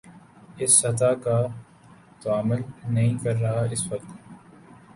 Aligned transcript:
اس 0.57 0.71
سطح 0.79 1.13
کا 1.23 1.35
تعامل 2.21 2.61
نہیں 2.85 3.17
کر 3.23 3.35
رہا 3.35 3.61
اس 3.71 3.85
وقت 3.91 4.09